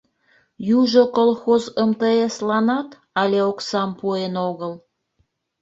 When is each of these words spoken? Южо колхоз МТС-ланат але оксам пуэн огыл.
Южо 0.77 1.01
колхоз 1.15 1.63
МТС-ланат 1.89 2.89
але 3.21 3.39
оксам 3.51 3.89
пуэн 3.99 4.33
огыл. 4.49 4.73